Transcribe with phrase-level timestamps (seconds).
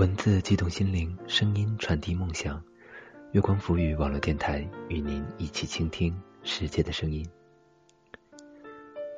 [0.00, 2.58] 文字激动心灵，声音传递梦想。
[3.32, 7.22] 月光浮语网络电台与您一起倾听世界的声音。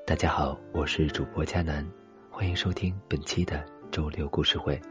[0.04, 1.88] 大家好，我是主播佳楠，
[2.28, 4.82] 欢迎收听本期的周六故事会。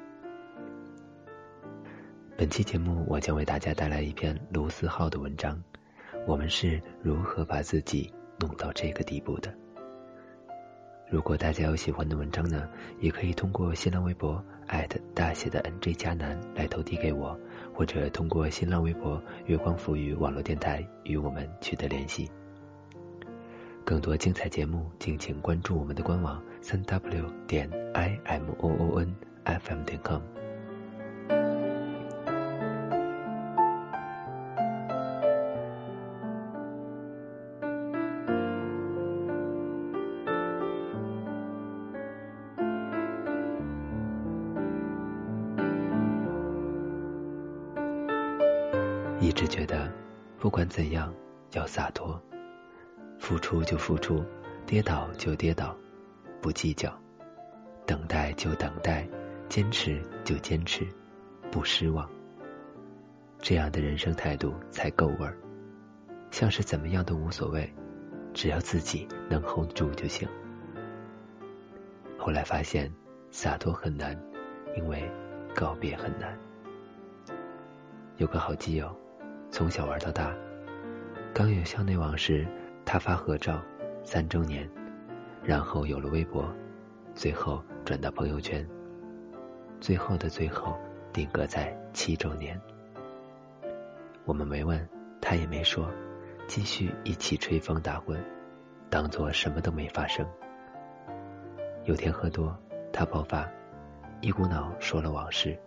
[2.38, 5.62] 本期节目，我将为大家带来一篇卢思浩的文章。
[6.26, 9.53] 我们是如何把自己弄到这个地步的？
[11.12, 12.70] 如果大家有喜欢的文章呢，
[13.02, 14.42] 也可以通过新浪微博
[15.14, 17.38] 大写的 NJ 加南来投递给我，
[17.74, 22.32] 或者通过新浪微博月光浮语网络电台与我们取得联系。
[23.84, 30.22] 更多精彩节目，敬请关注我们的官网三 w 点 i m o o n f m 点 com。
[49.32, 49.90] 一直觉得，
[50.40, 51.14] 不管怎样
[51.54, 52.22] 要洒脱，
[53.18, 54.22] 付出就付出，
[54.66, 55.74] 跌倒就跌倒，
[56.42, 56.94] 不计较，
[57.86, 59.08] 等待就等待，
[59.48, 60.86] 坚持就坚持，
[61.50, 62.09] 不失望。
[63.40, 65.38] 这样的人生态度才够味儿，
[66.30, 67.74] 像是怎么样都无所谓，
[68.34, 70.28] 只要自己能 hold 住就行。
[72.18, 72.94] 后来发现，
[73.30, 74.14] 洒脱很难，
[74.76, 75.09] 因为
[75.56, 76.38] 告别很难。
[78.18, 78.94] 有个好基友。
[79.52, 80.33] 从小玩到大，
[81.33, 82.47] 刚有校内网时，
[82.85, 83.61] 他发合照，
[84.02, 84.67] 三周年，
[85.44, 86.49] 然后有了微博，
[87.13, 88.66] 最后转到朋友圈，
[89.81, 90.78] 最后的最后
[91.11, 92.59] 定格在七周年。
[94.23, 94.88] 我们没问，
[95.19, 95.91] 他也没说，
[96.47, 98.23] 继续一起吹风打滚，
[98.90, 100.25] 当做什么都没发生。
[101.84, 102.57] 有天喝多，
[102.94, 103.45] 他爆发，
[104.22, 105.59] 一股脑说了往事，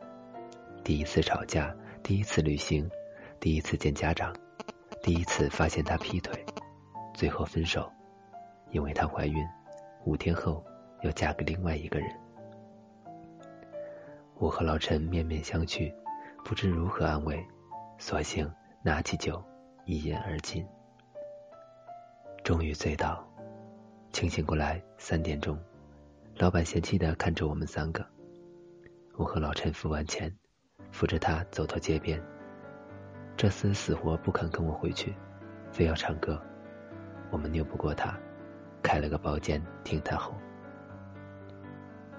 [0.83, 2.91] 第一次吵架，第一次旅行。
[3.41, 4.35] 第一次见家长，
[5.03, 6.45] 第一次发现他劈腿，
[7.13, 7.91] 最后分手，
[8.71, 9.47] 因为她怀孕，
[10.05, 10.65] 五天后
[11.03, 12.09] 要嫁给另外一个人。
[14.37, 15.95] 我和老陈面面相觑，
[16.45, 17.47] 不知如何安慰，
[17.99, 18.51] 索性
[18.83, 19.43] 拿起酒
[19.85, 20.67] 一饮而尽。
[22.43, 23.23] 终于醉倒，
[24.11, 25.59] 清醒过来三点钟，
[26.37, 28.05] 老板嫌弃的看着我们三个。
[29.17, 30.35] 我和老陈付完钱，
[30.91, 32.21] 扶着他走到街边。
[33.37, 35.15] 这厮死活不肯跟我回去，
[35.73, 36.41] 非要唱歌。
[37.31, 38.17] 我们拗不过他，
[38.83, 40.35] 开了个包间听他吼。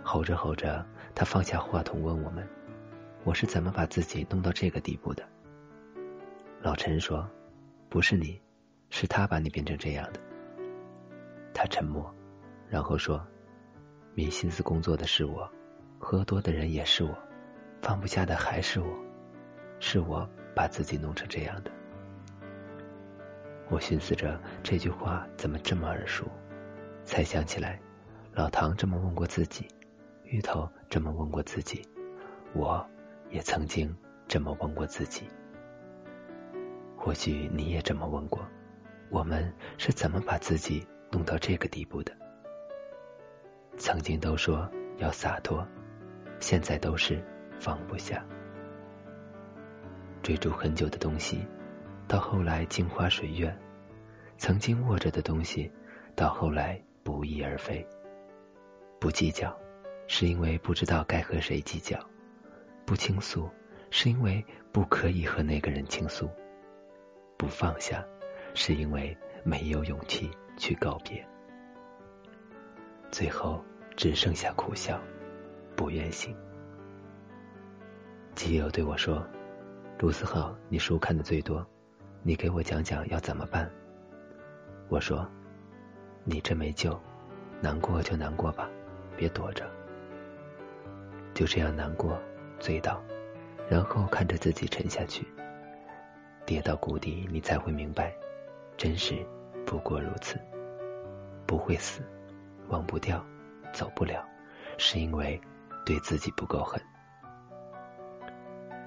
[0.04, 2.48] 吼着吼着，他放下话筒问我们
[3.24, 5.24] ：“我是怎么把自己弄到这个地步的？”
[6.62, 7.28] 老陈说
[7.90, 8.40] ：“不是你，
[8.90, 10.20] 是他把你变成这样的。”
[11.56, 12.14] 他沉默，
[12.70, 13.26] 然后说
[14.14, 15.50] ：“没心思工作的是我，
[15.98, 17.18] 喝多的人也是我，
[17.82, 18.88] 放不下的还是我，
[19.80, 21.72] 是我。”把自己弄成这样的，
[23.70, 26.26] 我寻思着这句话怎么这么耳熟，
[27.04, 27.80] 才想起来，
[28.32, 29.68] 老唐这么问过自己，
[30.24, 31.86] 芋头这么问过自己，
[32.54, 32.84] 我
[33.30, 33.94] 也曾经
[34.28, 35.28] 这么问过自己。
[36.96, 38.44] 或许你也这么问过，
[39.10, 42.12] 我们是怎么把自己弄到这个地步的？
[43.78, 44.68] 曾经都说
[44.98, 45.68] 要洒脱，
[46.40, 47.22] 现在都是
[47.60, 48.26] 放不下。
[50.26, 51.46] 追逐很久的东西，
[52.08, 53.48] 到后来镜花水月；
[54.40, 55.72] 曾经握着的东西，
[56.16, 57.88] 到后来不翼而飞。
[59.00, 59.56] 不计较，
[60.08, 62.00] 是因为不知道该和谁计较；
[62.88, 63.48] 不倾诉，
[63.92, 66.26] 是因为不可以和那个人倾诉；
[67.38, 68.04] 不放下，
[68.56, 71.24] 是因为没有勇气去告别。
[73.12, 73.64] 最后
[73.96, 75.00] 只剩下苦笑，
[75.76, 76.36] 不愿醒。
[78.34, 79.24] 基友对我说。
[79.98, 81.66] 卢思浩，你书看的最多，
[82.22, 83.72] 你给我讲讲要怎么办？
[84.90, 85.26] 我说，
[86.26, 87.00] 你这没救，
[87.62, 88.70] 难过就难过吧，
[89.16, 89.66] 别躲着。
[91.34, 92.20] 就这样难过，
[92.60, 93.02] 醉倒，
[93.70, 95.26] 然后看着自己沉下去，
[96.46, 98.14] 跌到谷底，你才会明白，
[98.76, 99.26] 真实
[99.66, 100.38] 不过如此。
[101.48, 102.02] 不会死，
[102.68, 103.26] 忘不掉，
[103.72, 104.24] 走不了，
[104.78, 105.40] 是因为
[105.86, 106.82] 对自己不够狠。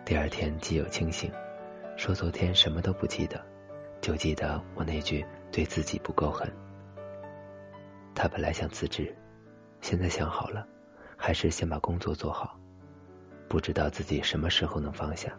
[0.09, 1.31] 第二天，基友清醒，
[1.99, 3.45] 说昨天什么都不记得，
[4.01, 5.23] 就记得我那句
[5.53, 6.51] 对自己不够狠。
[8.15, 9.15] 他本来想辞职，
[9.83, 10.67] 现在想好了，
[11.15, 12.59] 还是先把工作做好。
[13.51, 15.31] 不知道自己什么时候能放下，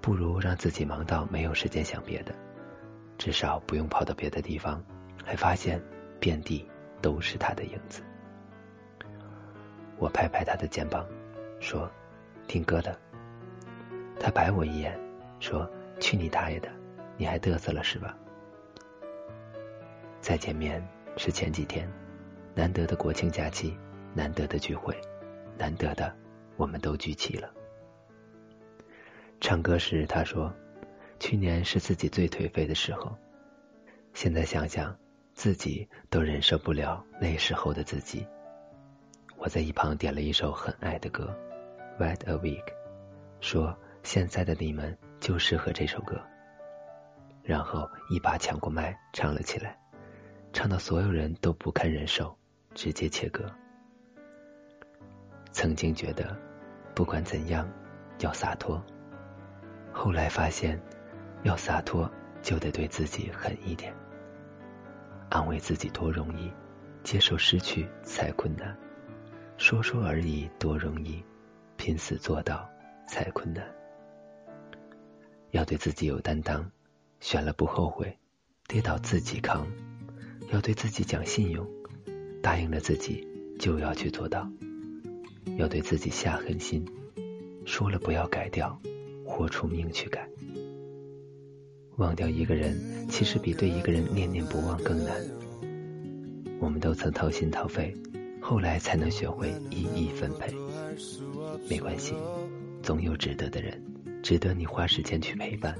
[0.00, 2.34] 不如让自己忙到没有时间想别的，
[3.16, 4.84] 至少不用跑到别的地方，
[5.24, 5.80] 还发现
[6.18, 6.68] 遍地
[7.00, 8.02] 都是他的影子。
[9.98, 11.06] 我拍拍他的肩膀，
[11.60, 11.88] 说
[12.48, 12.98] ：“听歌的。”
[14.20, 14.96] 他白我一眼，
[15.40, 15.68] 说
[15.98, 16.70] ：“去你大爷的，
[17.16, 18.14] 你还嘚瑟了是吧？”
[20.20, 20.86] 再见面
[21.16, 21.90] 是前几天，
[22.54, 23.74] 难得的国庆假期，
[24.12, 24.94] 难得的聚会，
[25.56, 26.14] 难得的
[26.58, 27.50] 我们都聚齐了。
[29.40, 30.54] 唱歌时他说
[31.18, 33.16] ：“去年是自己最颓废的时候，
[34.12, 34.94] 现在想想，
[35.32, 38.26] 自己都忍受不了那时候的自己。”
[39.38, 41.34] 我在一旁点了一首很爱的歌，
[42.02, 42.62] 《Wait a Week》，
[43.40, 46.20] 说现在的你们就适合这首歌。
[47.42, 49.78] 然后一把抢过麦唱了起来，
[50.52, 52.36] 唱到所有人都不堪忍受，
[52.74, 53.50] 直接切歌。
[55.50, 56.36] 曾经觉得，
[56.94, 57.68] 不管怎样
[58.20, 58.80] 要洒脱，
[59.92, 60.80] 后来发现，
[61.42, 62.08] 要洒脱
[62.42, 63.92] 就得对自己狠一点。
[65.28, 66.52] 安慰自己多容易，
[67.02, 68.76] 接受失去才困难。
[69.56, 71.24] 说说而已多容易，
[71.76, 72.68] 拼死做到
[73.08, 73.64] 才困难。
[75.52, 76.70] 要对自己有担当，
[77.20, 78.16] 选了不后悔，
[78.68, 79.66] 跌倒自己扛。
[80.52, 81.66] 要对自己讲信用，
[82.42, 83.26] 答应了自己
[83.58, 84.50] 就要去做到。
[85.56, 86.84] 要对自己下狠心，
[87.64, 88.80] 说了不要改掉，
[89.24, 90.28] 豁出命去改。
[91.96, 95.20] 忘掉一个人，其实比对一个人念念不忘更难。
[96.58, 97.94] 我们都曾掏心掏肺。
[98.42, 100.52] 后来才能学会一一分配，
[101.68, 102.14] 没关系，
[102.82, 103.80] 总有值得的人，
[104.22, 105.74] 值得你花时间去陪伴。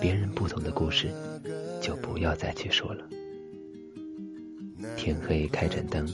[0.00, 1.10] 别人不同的故事，
[1.80, 3.06] 就不要再去说了。
[4.96, 6.06] 天黑开盏灯，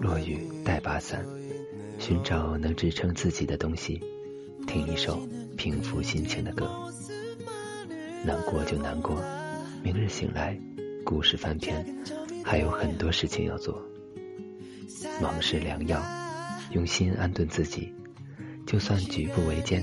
[0.00, 1.24] 落雨带把伞，
[1.98, 4.00] 寻找能支撑自己的东西，
[4.66, 5.26] 听一首
[5.56, 6.70] 平复心情的歌。
[8.24, 9.20] 难过就难过，
[9.82, 10.58] 明日醒来，
[11.04, 11.84] 故事翻篇，
[12.44, 13.82] 还有很多事情要做。
[15.20, 16.00] 忙是良药，
[16.72, 17.92] 用心安顿自己，
[18.66, 19.82] 就算举步维艰，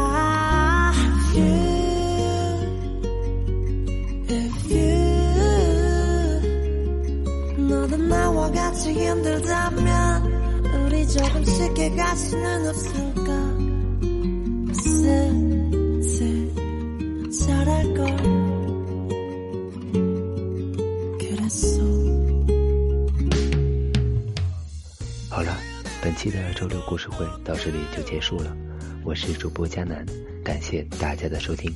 [25.29, 25.57] 好了，
[26.01, 28.55] 本期的周六故事会到这里就结束了。
[29.03, 30.05] 我是主播佳南，
[30.41, 31.69] 感谢大家的收听。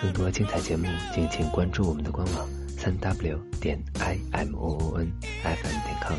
[0.00, 2.57] 更多精彩节目，敬请关注我们的官网
[2.88, 5.12] 三 w 点 i m o o n
[5.42, 6.18] f m 点 com，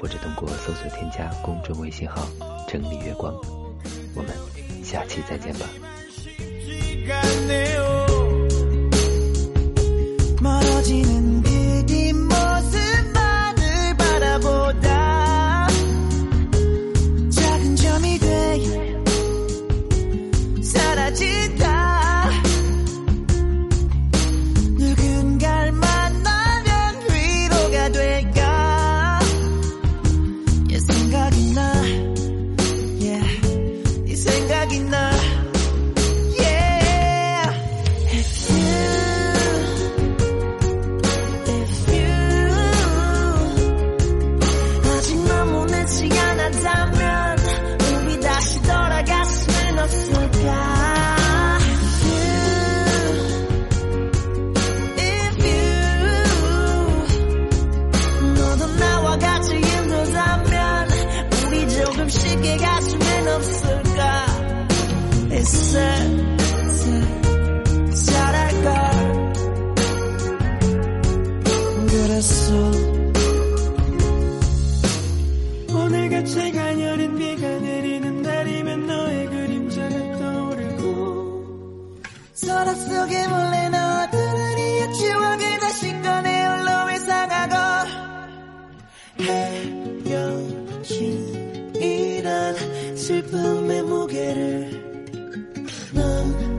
[0.00, 2.26] 或者通过搜索添加公众微信号
[2.66, 3.32] “整理月光”。
[4.16, 4.34] 我们
[4.82, 5.66] 下期再见吧。
[62.02, 64.26] 조금씩의 가슴엔 없을까?
[65.30, 65.80] 있을
[67.94, 68.66] 잘할걸?
[71.88, 72.54] 그랬어.
[75.74, 81.92] 오늘같이 가녀린 비가 내리는 날이면 너의 그림자가 떠오르고
[82.34, 83.81] 서랍 속에 몰래 나
[93.12, 94.70] 슬픔의 무게를
[95.92, 96.52] 난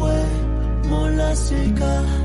[0.00, 2.23] 왜 몰랐을까?